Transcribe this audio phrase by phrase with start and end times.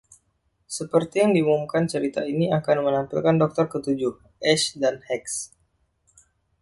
[0.77, 4.15] Seperti yang diumumkan, cerita ini akan menampilkan Doktor Ketujuh,
[4.51, 5.25] Ace dan Hex.